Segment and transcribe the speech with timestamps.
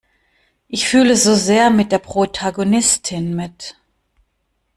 [0.67, 3.75] Ich fühle so sehr mit der Protagonistin mit.